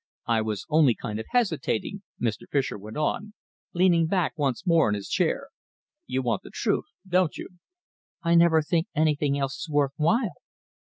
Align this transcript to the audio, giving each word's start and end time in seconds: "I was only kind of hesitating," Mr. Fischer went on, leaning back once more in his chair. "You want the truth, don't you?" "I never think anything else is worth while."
"I 0.25 0.41
was 0.41 0.65
only 0.67 0.95
kind 0.95 1.19
of 1.19 1.27
hesitating," 1.29 2.01
Mr. 2.19 2.49
Fischer 2.51 2.75
went 2.79 2.97
on, 2.97 3.35
leaning 3.73 4.07
back 4.07 4.35
once 4.35 4.65
more 4.65 4.89
in 4.89 4.95
his 4.95 5.07
chair. 5.07 5.49
"You 6.07 6.23
want 6.23 6.41
the 6.41 6.49
truth, 6.49 6.85
don't 7.07 7.37
you?" 7.37 7.57
"I 8.23 8.33
never 8.33 8.63
think 8.63 8.87
anything 8.95 9.37
else 9.37 9.59
is 9.59 9.69
worth 9.69 9.91
while." 9.97 10.33